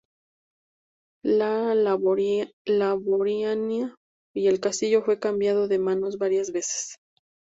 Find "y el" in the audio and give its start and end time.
4.35-4.59